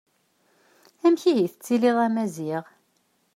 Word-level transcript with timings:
Amek 1.05 1.21
ihi 1.31 1.41
i 1.45 1.49
tettiliḍ 1.51 1.97
a 2.05 2.07
Maziɣ? 2.15 2.63